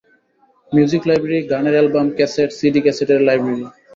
[0.71, 3.65] Music library, গানের album, cassette, CD ক্যাসেটের library.